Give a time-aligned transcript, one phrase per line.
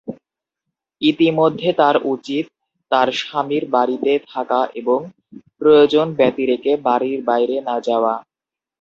[1.01, 2.45] ইতিমধ্যে তার উচিত
[2.91, 4.99] তার স্বামীর বাড়িতে থাকা এবং
[5.59, 8.13] প্রয়োজন ব্যতিরেকে বাড়ির বাইরে না যাওয়া।